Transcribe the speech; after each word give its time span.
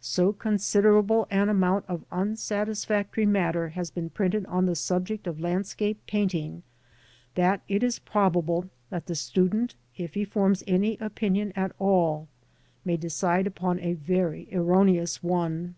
So 0.00 0.32
considerable 0.32 1.26
an 1.32 1.48
amount 1.48 1.86
of 1.88 2.04
unsatisfactory 2.12 3.26
matter 3.26 3.70
has 3.70 3.90
been 3.90 4.08
printed 4.08 4.46
on 4.46 4.66
the 4.66 4.76
subject 4.76 5.26
of 5.26 5.40
landscape 5.40 6.00
painting 6.06 6.62
that 7.34 7.60
it 7.66 7.82
is 7.82 7.98
probable 7.98 8.70
that 8.90 9.06
the 9.06 9.16
student, 9.16 9.74
if 9.96 10.14
he 10.14 10.24
forms 10.24 10.62
any 10.68 10.96
opinion 10.98 11.52
at 11.56 11.72
all, 11.80 12.28
may 12.84 12.96
decide 12.96 13.48
upon 13.48 13.80
a 13.80 13.94
very 13.94 14.46
erroneous 14.52 15.24
one. 15.24 15.74